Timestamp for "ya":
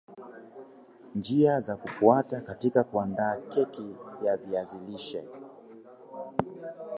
4.25-4.37